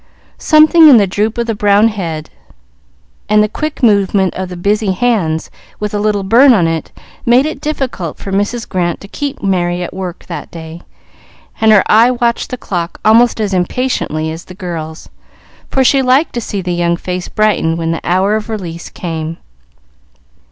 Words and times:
Something 0.39 0.89
in 0.89 0.97
the 0.97 1.05
droop 1.05 1.37
of 1.37 1.45
the 1.45 1.53
brown 1.53 1.89
head, 1.89 2.31
and 3.29 3.43
the 3.43 3.47
quick 3.47 3.83
motion 3.83 4.31
of 4.33 4.49
the 4.49 4.57
busy 4.57 4.93
hand 4.93 5.47
with 5.79 5.93
a 5.93 5.99
little 5.99 6.23
burn 6.23 6.53
on 6.53 6.67
it, 6.67 6.91
made 7.23 7.45
it 7.45 7.61
difficult 7.61 8.17
for 8.17 8.31
Mrs. 8.31 8.67
Grant 8.67 8.99
to 9.01 9.07
keep 9.07 9.43
Merry 9.43 9.83
at 9.83 9.93
work 9.93 10.25
that 10.25 10.49
day, 10.49 10.81
and 11.61 11.71
her 11.71 11.83
eye 11.85 12.09
watched 12.09 12.49
the 12.49 12.57
clock 12.57 12.99
almost 13.05 13.39
as 13.39 13.53
impatiently 13.53 14.31
as 14.31 14.45
the 14.45 14.55
girl's, 14.55 15.07
for 15.69 15.83
she 15.83 16.01
liked 16.01 16.33
to 16.33 16.41
see 16.41 16.61
the 16.63 16.73
young 16.73 16.97
face 16.97 17.27
brighten 17.29 17.77
when 17.77 17.91
the 17.91 18.01
hour 18.03 18.35
of 18.35 18.49
release 18.49 18.89
came. 18.89 19.37